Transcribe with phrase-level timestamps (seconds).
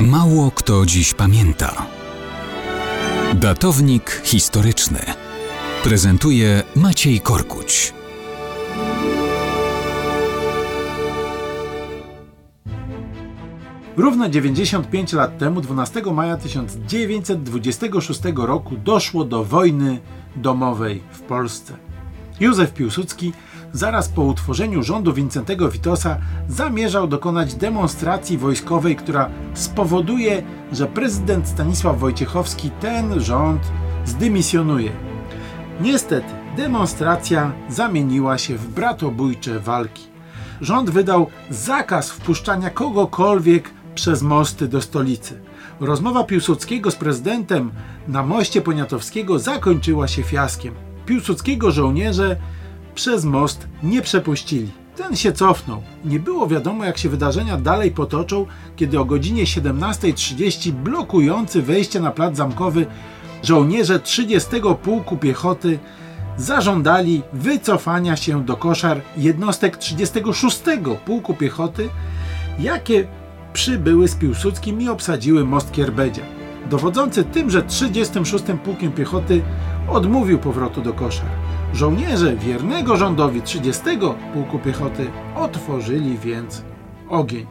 [0.00, 1.86] Mało kto dziś pamięta.
[3.34, 4.98] Datownik historyczny
[5.82, 7.94] prezentuje Maciej Korkuć.
[13.96, 20.00] Równo 95 lat temu, 12 maja 1926 roku, doszło do wojny
[20.36, 21.76] domowej w Polsce.
[22.40, 23.32] Józef Piłsudski
[23.72, 31.98] zaraz po utworzeniu rządu Wincentego Witosa zamierzał dokonać demonstracji wojskowej, która spowoduje, że prezydent Stanisław
[31.98, 33.62] Wojciechowski ten rząd
[34.04, 34.90] zdymisjonuje.
[35.80, 40.04] Niestety, demonstracja zamieniła się w bratobójcze walki.
[40.60, 45.40] Rząd wydał zakaz wpuszczania kogokolwiek przez mosty do stolicy.
[45.80, 47.70] Rozmowa Piłsudskiego z prezydentem
[48.08, 50.74] na moście Poniatowskiego zakończyła się fiaskiem.
[51.06, 52.36] Piłsudskiego żołnierze
[52.96, 54.70] przez most nie przepuścili.
[54.96, 55.82] Ten się cofnął.
[56.04, 58.46] Nie było wiadomo, jak się wydarzenia dalej potoczą,
[58.76, 62.86] kiedy o godzinie 17.30 blokujący wejście na plac zamkowy
[63.42, 64.50] żołnierze 30
[64.82, 65.78] Pułku Piechoty
[66.36, 70.62] zażądali wycofania się do koszar jednostek 36
[71.04, 71.88] Pułku Piechoty,
[72.58, 73.06] jakie
[73.52, 76.22] przybyły z Piłsudskim i obsadziły most Kierbedzia.
[76.70, 79.42] Dowodzący tym, że 36 Pułkiem Piechoty
[79.88, 81.55] odmówił powrotu do koszar.
[81.76, 83.82] Żołnierze wiernego rządowi 30
[84.32, 86.62] Pułku Piechoty otworzyli więc
[87.08, 87.46] ogień.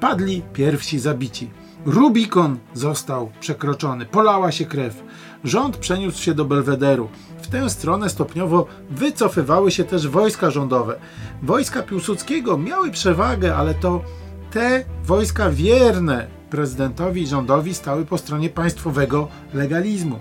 [0.00, 1.50] Padli pierwsi zabici.
[1.86, 5.02] Rubikon został przekroczony, polała się krew.
[5.44, 7.08] Rząd przeniósł się do Belwederu.
[7.42, 10.98] W tę stronę stopniowo wycofywały się też wojska rządowe.
[11.42, 14.02] Wojska Piłsudskiego miały przewagę, ale to
[14.50, 20.18] te wojska wierne prezydentowi i rządowi stały po stronie państwowego legalizmu.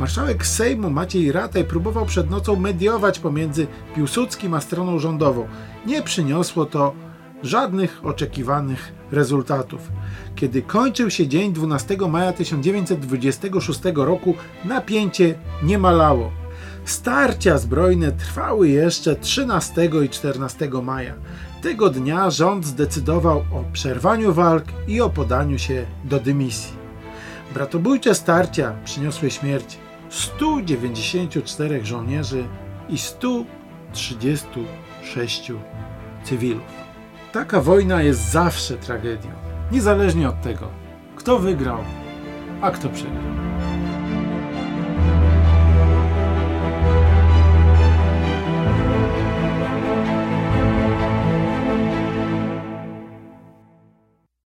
[0.00, 5.46] Marszałek Sejmu Maciej Rataj próbował przed nocą mediować pomiędzy Piłsudskim a stroną rządową.
[5.86, 6.94] Nie przyniosło to
[7.42, 9.80] żadnych oczekiwanych rezultatów.
[10.34, 16.43] Kiedy kończył się dzień 12 maja 1926 roku, napięcie nie malało.
[16.84, 21.14] Starcia zbrojne trwały jeszcze 13 i 14 maja.
[21.62, 26.72] Tego dnia rząd zdecydował o przerwaniu walk i o podaniu się do dymisji.
[27.54, 29.78] Bratobójcze starcia przyniosły śmierć
[30.10, 32.44] 194 żołnierzy
[32.88, 35.52] i 136
[36.24, 36.84] cywilów.
[37.32, 39.30] Taka wojna jest zawsze tragedią,
[39.72, 40.68] niezależnie od tego,
[41.16, 41.78] kto wygrał,
[42.60, 43.53] a kto przegrał.